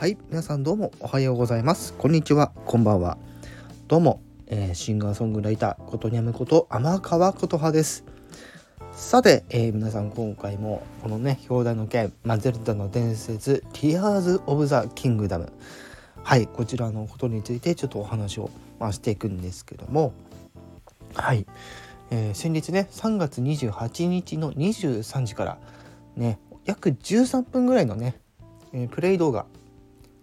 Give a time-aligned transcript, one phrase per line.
[0.00, 1.92] はい皆さんどうもおはようございます。
[1.92, 2.52] こんにちは。
[2.64, 3.18] こんばんは。
[3.86, 8.06] どうも、えー、シンガーソングライターことにゃむこと天川琴葉です。
[8.92, 15.52] さて、えー、皆さん今回もこのね表題の件マゼルダの伝説 Tears of the Kingdom
[16.22, 18.48] はいこちらのことについてちょっとお話を、
[18.78, 20.14] まあ、していくんですけども。
[21.12, 21.44] はい、
[22.10, 25.58] えー、先日ね3月28日の23時から
[26.16, 28.18] ね約13分ぐらいのね、
[28.72, 29.44] えー、プレイ動画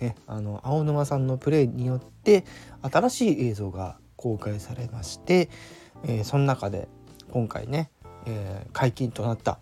[0.00, 2.44] ね、あの青沼さんのプレイによって
[2.82, 5.50] 新しい映像が公開されまして、
[6.04, 6.88] えー、その中で
[7.30, 7.90] 今回ね、
[8.26, 9.60] えー、解禁となった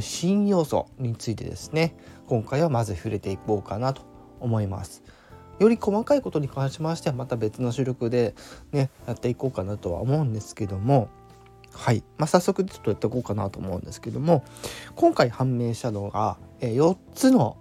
[0.00, 4.02] 新要素についてですね今回はまず触れていこうかなと
[4.38, 5.02] 思います。
[5.58, 8.34] より細かいことに関しましてはまた別の収録で
[8.72, 11.10] ねやっていこうかなとは思うんですけども
[11.74, 14.42] はい、まあ、早速ちょっとやっていこうかなと思うんですけども
[14.96, 17.58] 今回判明したのが、4つの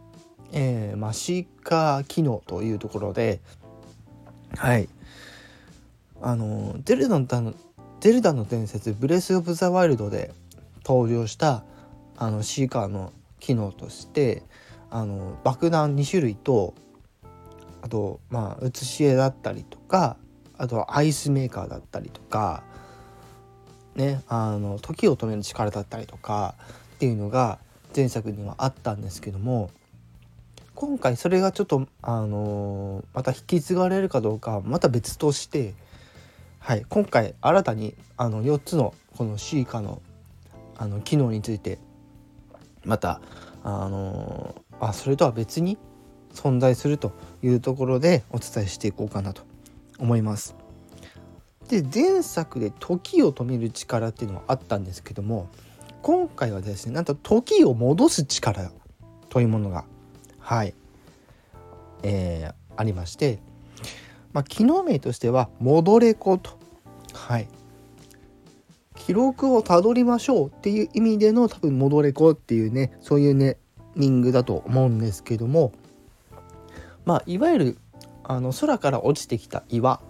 [0.52, 3.39] えー、マシカ機能というところで
[4.58, 4.89] はい。
[6.22, 7.53] あのゼルダの
[8.00, 10.33] ゼルダの伝説ブレス・オブ・ザ・ワイルドで
[10.86, 11.64] 登場した
[12.17, 14.44] あのシーカーの機能として
[14.89, 16.73] あの爆弾2種類と
[17.81, 20.17] あとまあ写し絵だったりとか
[20.58, 22.64] あとはアイスメーカーだったりとか
[23.95, 26.55] ねあの時を止める力だったりとか
[26.95, 27.59] っていうのが
[27.95, 29.70] 前作にはあったんですけども
[30.80, 35.73] 今回それがちょっとあの、また引き継がれるかどうかまた別として、
[36.58, 40.02] はい、今回新たにあの4つのこの C 化の
[40.77, 41.80] あの機能について
[42.86, 43.19] また
[43.61, 45.77] あの、あそれとは別に
[46.33, 47.11] 存在すると
[47.43, 49.41] いうところでお伝えしていこうかなと
[49.97, 50.55] 思います。
[51.67, 55.49] で前作で時を止める力っていうのはあったんですけども
[56.02, 58.71] 今回はですねなんと時を戻す力
[59.27, 59.83] というものが
[60.50, 60.73] はい、
[62.02, 63.38] えー、ありまして、
[64.33, 66.58] まあ、機能名としては「戻れ子」と。
[67.14, 67.48] はい
[68.95, 73.58] 記録をたどりましょうっていう意味での多分戻れ子っていうねそういうね
[73.95, 75.71] ニングだと思うんですけども
[77.05, 77.77] まあいわゆる
[78.23, 80.02] あの空から落ちてきた岩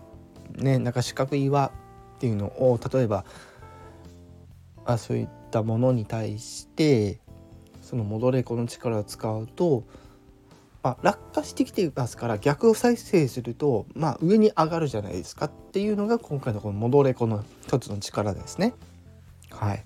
[0.55, 1.71] ねなんか四角い岩っ
[2.19, 3.25] ていうのを例えば
[4.85, 7.19] あそういったものに対して
[7.81, 9.83] その戻れ子の力を使うと
[10.81, 18.73] まあ、落下してきていますから逆を再生すると、まあ、上に上がるじゃないですかっていうのが今回のこの戻れ子の一つの力ですね。
[19.51, 19.83] はい、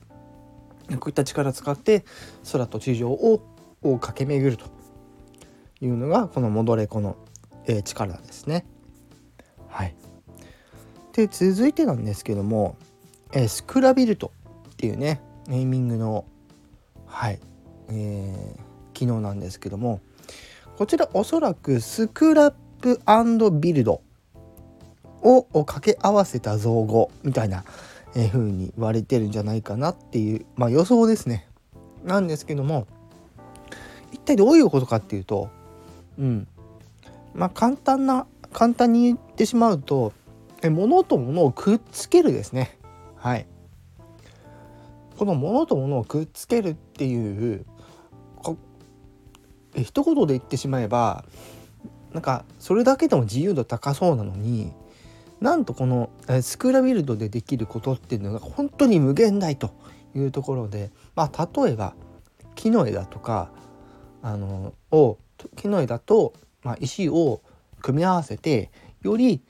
[0.99, 2.05] こういった力を使って
[2.51, 3.41] 空と地上を
[3.81, 4.65] を駆け巡ると
[5.81, 7.17] いうのがこの戻れ子の、
[7.65, 8.65] えー、力ですね。
[9.67, 9.95] はい、
[11.13, 12.77] で続いてなんですけども、
[13.33, 14.31] えー、スクラビルト
[14.69, 16.25] っていうねネーミングの、
[17.05, 17.39] はい
[17.89, 19.99] えー、機能なんですけども
[20.77, 22.99] こちらおそらくスクラップ
[23.59, 24.01] ビルド
[25.21, 27.63] を掛け合わせた造語みたいな、
[28.15, 31.47] えー、風に言われてるんじゃないかなっていう、まあ、予想ですね。
[32.03, 32.87] なんですけども
[34.11, 35.49] 一体どういうことかっていうと
[36.19, 36.47] うん
[37.33, 40.11] まあ簡単な簡単に言ってしまうと
[40.61, 42.77] え物と物をくっつけるですね。
[43.15, 43.45] はい。
[45.17, 47.65] この物と物をくっつけるっていう
[49.75, 51.25] え一言で言ってしまえば
[52.13, 54.71] なんかそれだけでも自由度高そうなのに
[55.41, 56.09] なんとこの
[56.41, 59.71] スクラビルドでできることっていうのが本当に無限大と
[60.15, 61.95] いうところでまあ例えば
[62.55, 63.49] 木の枝とか
[64.21, 65.17] あのを
[65.55, 67.41] 木の枝と、まあ、石を
[67.81, 69.41] 組み合わせてより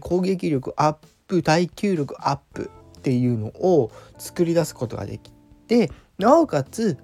[0.00, 5.32] 攻撃力アップ耐久力アップっていうのを作り出すことができ
[5.66, 6.98] てなおかつ、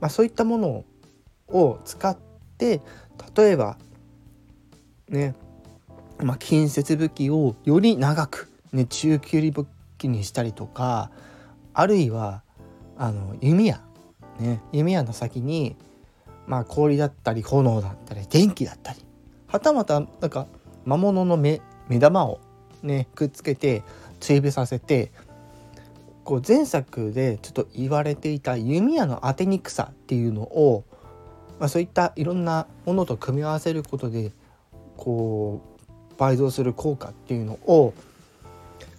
[0.00, 0.84] まあ、そういったものを
[1.50, 2.16] を使っ
[2.58, 2.80] て
[3.36, 3.76] 例えば
[5.08, 5.34] ね
[6.22, 9.66] まあ、近接武器をより長く、ね、中距離武
[9.98, 11.10] 器にしたりとか
[11.72, 12.42] あるいは
[12.96, 13.80] あの弓矢、
[14.38, 15.76] ね、弓矢の先に、
[16.46, 19.00] まあ、氷だったり炎だったり電気だったり
[19.46, 20.46] はたまたなんか
[20.84, 22.40] 魔物の目目玉を
[22.82, 23.82] ねくっつけて
[24.20, 25.12] 追尾させて
[26.24, 30.84] こう前作でちょっと言われていた弓矢の当てにくさっていうのを
[31.60, 34.32] まあ、そういったいろんなものと組み合わせることで
[34.96, 35.62] こ
[36.10, 37.92] う倍増する効果っていうのを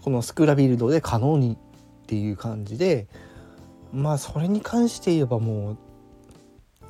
[0.04, 1.58] このスクラビルドで可能に
[2.04, 3.08] っていう感じで
[3.92, 5.78] まあそれに関して言えばもう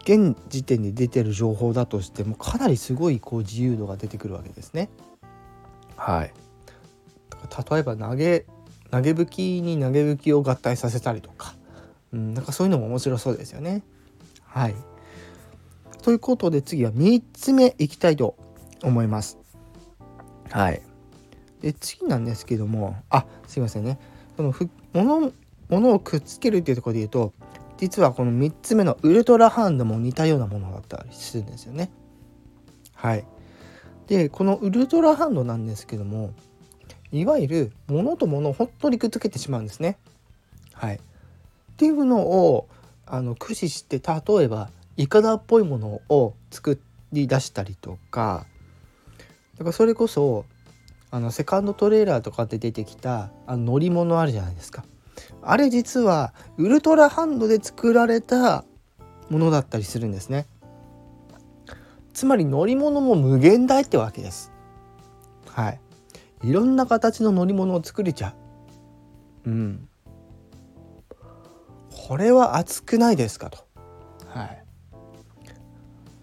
[0.03, 4.89] 現時点で出てる情報だとしてもかなりすごいこう自由度が出てくるわけですね。
[5.95, 6.33] はい、
[7.71, 8.45] 例えば投げ
[8.91, 11.53] 投げ吹きに投げ吹きを合体させたりとか、
[12.11, 13.83] うん、なんかそういうのも面白そうですよね。
[14.43, 14.75] はい。
[16.01, 18.35] ということで次は3つ目いきたいと
[18.83, 19.37] 思います。
[20.49, 20.81] はい。
[21.61, 23.99] で次なんですけどもあすいませんね
[24.35, 24.53] その
[24.93, 25.31] 物
[25.69, 27.33] 物をくっつけるっていうところで言うと
[27.77, 31.91] 実はこの3つ目のウルトラハンドも似たようなものだったりするんですよね。
[32.95, 33.25] はい。
[34.07, 36.33] でこのウルトラハンドなんですけども
[37.11, 39.97] いわゆる物と物を本当にくっつけてしまうんですね。
[40.73, 40.95] はい。
[40.95, 40.99] っ
[41.77, 42.67] ていうのを
[43.05, 44.69] あの駆使して例えば
[45.01, 46.79] イカダっぽいものを作
[47.11, 48.45] り出したりとか
[49.57, 50.45] だからそれこそ
[51.09, 54.85] あのセカンドトレーラーとかで出てきたあの乗り物あるじゃないですか。
[55.41, 58.63] あれ実はウルトラハンドで作られた
[59.29, 60.45] ものだったりするんですね。
[62.13, 64.51] つまり乗り物も無限大ってわけです。
[65.47, 65.79] はい。
[66.43, 68.35] いろんな形の乗り物を作れちゃ
[69.45, 69.49] う。
[69.49, 69.89] うん。
[72.07, 73.65] これは熱くないですかと。
[74.27, 74.60] はい。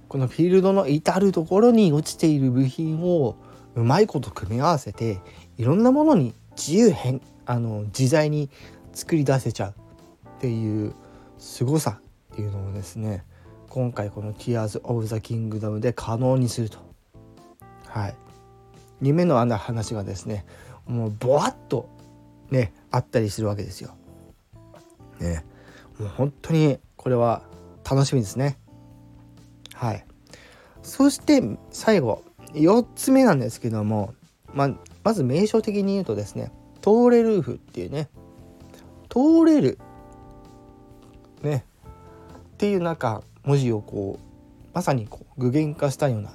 [0.09, 3.37] このフィールドの至る所に落ちている部品を
[3.75, 5.21] うまいこと組み合わせて
[5.57, 8.51] いろんなものに自由変あの自在に
[8.93, 10.95] 作り出せちゃうっていう
[11.39, 12.01] 凄さ
[12.33, 13.25] っていうのをですね
[13.69, 16.79] 今回この Tears of the Kingdom で可能にすると
[17.87, 18.15] はい
[19.01, 20.45] 夢のあんな話がですね
[20.87, 21.89] もうボワッと
[22.51, 23.95] ねあったりするわけですよ。
[25.21, 25.45] ね
[25.99, 27.43] もう本当にこれは
[27.89, 28.59] 楽しみですね。
[29.79, 30.05] はい。
[30.83, 31.41] そして
[31.71, 34.13] 最後4つ目なんですけども、
[34.53, 38.09] ままず名称的に言うとですね通れルーフっていうね
[39.09, 39.79] 通れる
[41.43, 41.65] ね
[42.55, 46.33] っていうなんか文字をこうまさにこう具現化したような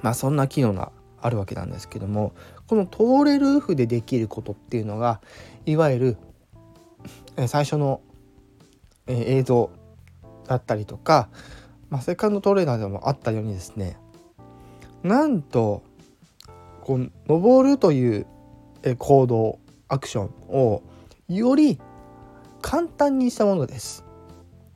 [0.00, 2.32] まあそんな機能があるわけなんですけども
[2.68, 5.20] この通れルーフでできることっていうのが
[5.66, 6.16] いわゆ
[7.36, 8.00] る最初の
[9.06, 9.70] 映像
[10.46, 11.28] だったりとか、
[11.90, 13.96] まあ、セカンドトレーナーでもあったようにですね
[15.02, 15.82] なんと
[16.80, 18.26] こう登るという
[18.98, 19.58] 行動
[19.88, 20.82] アクションを
[21.28, 21.80] より
[22.60, 24.04] 簡単にしたものです。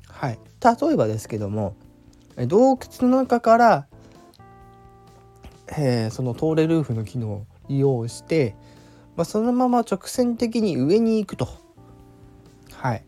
[0.09, 1.77] はい、例えばですけども
[2.37, 3.87] 洞窟の中から、
[5.69, 8.55] えー、その通れルーフの機能を利用して、
[9.17, 11.49] まあ、そのまま直線的に上に行くと。
[12.73, 13.05] はい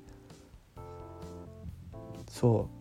[2.28, 2.79] そう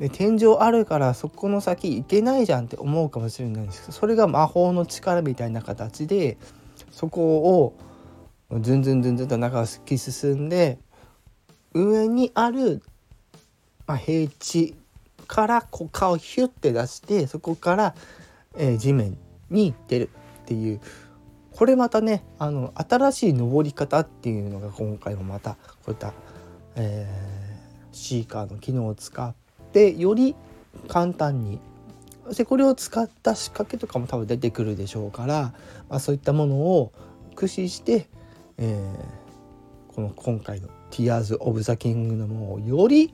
[0.00, 6.38] で天井あるからそこの先行けないじゃんって思うかもしれないんですけどそれが魔法の力みたいな形で
[6.90, 7.74] そこ
[8.50, 10.78] をずんずんずんずんと中を突き進んで
[11.74, 12.82] 上にある、
[13.86, 14.74] まあ、平地
[15.28, 17.94] からこう顔をヒュッて出してそこから、
[18.56, 19.18] えー、地面
[19.50, 20.10] に出る
[20.42, 20.80] っていう。
[21.52, 26.14] これまたねあの新しい登り方っていうのが今回もまたこういった、
[26.76, 29.34] えー、シーカーの機能を使っ
[29.72, 30.34] でより
[30.88, 31.60] 簡単に
[32.34, 35.54] でこれを使った仕掛けとかも多分出てくるでしょうから、
[35.88, 36.92] まあ、そういったものを
[37.30, 38.08] 駆使して、
[38.58, 43.12] えー、この今回の「Tears of the Kingdom」をより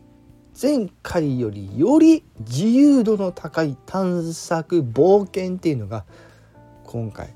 [0.61, 6.05] 前回よりより自由度の高い探索冒険っていうのが
[6.85, 7.35] 今回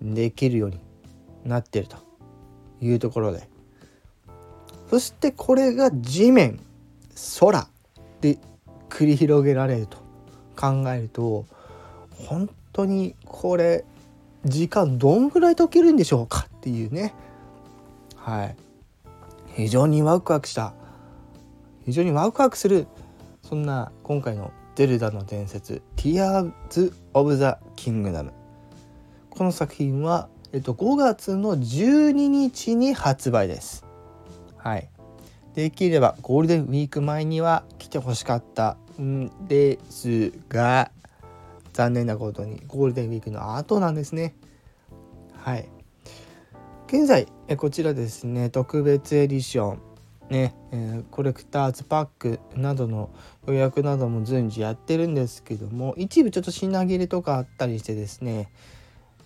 [0.00, 0.80] できるように
[1.44, 1.96] なってると
[2.80, 3.48] いうところで。
[4.90, 6.60] そしてこれが地面
[7.40, 7.68] 空。
[8.24, 8.38] で
[8.88, 9.98] 繰り広げられると
[10.56, 11.44] 考えると
[12.26, 13.84] 本当にこれ
[14.46, 17.14] 時間どんぐらい解けるんでしょうかっていうね。
[18.16, 18.56] はい。
[19.54, 20.74] 非常にワクワクした。
[21.84, 22.86] 非常にワクワクする。
[23.42, 27.44] そんな今回の「ゼルダの伝説 Tears of the
[27.76, 28.32] Kingdom」
[29.30, 33.84] この作品は、えっと、5月の12日に発売です。
[34.56, 34.88] はい。
[35.54, 40.90] できればゴールデンウィーク前には来てほしかったんですが
[41.72, 44.34] 残念なことにゴールデンウィークの後なんですね。
[45.36, 45.68] はい。
[46.86, 49.94] 現在こちらですね特別エディション。
[50.30, 53.10] ね、えー、コレクターズパックなどの
[53.46, 58.50] 予約なども順次やってるんですけども一部ちょっと品切れとかあったりしてですね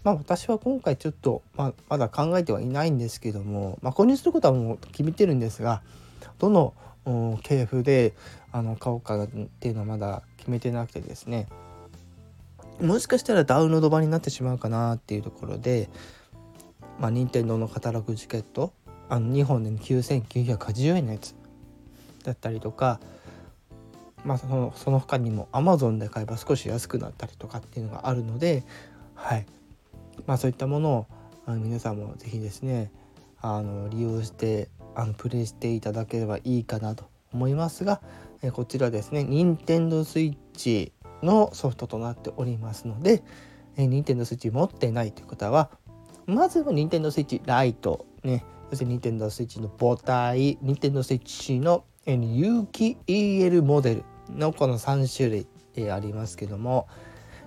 [0.03, 5.83] まあ私は今回ちょっと、まあ、まだ考えてはいないんですけども、まあ、購入することはもう決めてるんですが
[6.39, 6.75] どの
[7.43, 8.15] 系譜で
[8.53, 11.49] あの買おうかっていうのはまだ決めてなくてですね。
[12.81, 15.91] もしかしたらダウンロード版になってしまうかなっていうところで
[17.01, 18.73] まあ任天堂のカタログチケット
[19.09, 21.35] あの2本で9980円のやつ
[22.23, 23.01] だったりとか
[24.25, 28.65] まあそのその他にも Amazon で買えば少し安くなったりとかっていうのがあるので
[29.15, 29.47] はい。
[30.27, 31.07] まあそういったものを
[31.47, 32.93] あの皆さんも是非ですね
[33.41, 38.01] あの利用してあのプレイしていただければいいかなと思いますが、
[38.43, 40.93] えこちらですね Nintendo Switch
[41.23, 43.23] のソフトとなっておりますので、
[43.77, 45.71] え Nintendo Switch 持ってないという方は
[46.27, 56.89] まずは Nintendo Switch Lite ねそして Nintendo Switch の母体 Nintendo Switch の有機 EL モデルのこの3種類、えありますけども、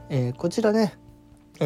[0.09, 0.97] え、こちらね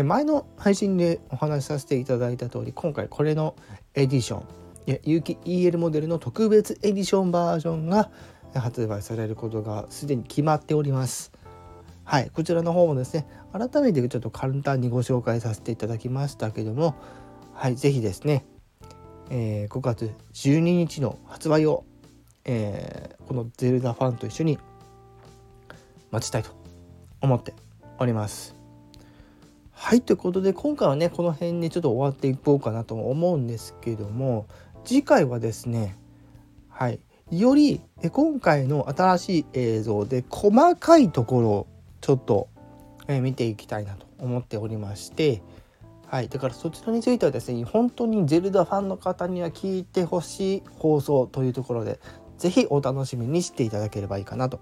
[0.04, 3.56] 前の配信でお話しさせていただいた通り今回これの
[3.94, 4.65] エディション
[5.04, 8.12] 有機 EL モデルの特別エディションバージョンが
[8.54, 11.32] 発売されることがすでに決まっております。
[12.06, 16.96] はい、こちらの方もですね改めてちょっと簡単にご紹介させていただきましたけども
[17.54, 18.46] はい是非ですね、
[19.32, 21.84] えー、5月12日の発売を、
[22.44, 24.60] えー、このゼルダファンと一緒に
[26.12, 26.52] 待ちたいと
[27.22, 27.54] 思って
[27.98, 28.56] おります。
[29.72, 34.48] はいということで今回はねこの辺にちょっと終わっていこうかなと思うんですけども
[34.86, 35.98] 次回はですね
[36.70, 37.00] はい
[37.32, 41.68] より今回の新しい映像で細かいところを
[42.02, 42.50] ちょっと
[43.08, 45.42] 見ていきたいなと思っておりまして
[46.06, 52.00] はいだからそちらについてはですね本当にゼルダファンの方には聞いてほしい放送というところで
[52.38, 54.60] 是非お楽しみにしていただければいいかなと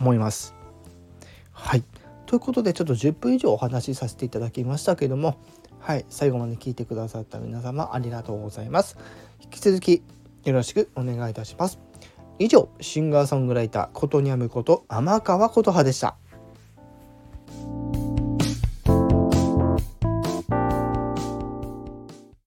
[0.00, 0.54] 思います。
[1.52, 1.84] はい
[2.24, 5.36] ということでちょっと10分以上お話しさせていただきましたけども
[5.82, 8.96] はい最後まで聞いてくださった皆様ありがとうございます。
[9.42, 10.04] 引き続き
[10.44, 11.80] よろしくお願いいたします。
[12.38, 16.16] 以上、シンガーソングライター、ことにゃむこと天川琴葉でした。